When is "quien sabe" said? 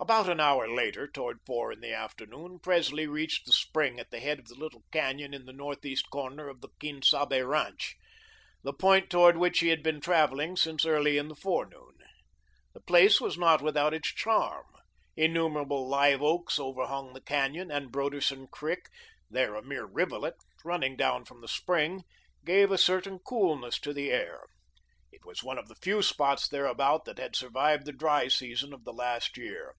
6.78-7.42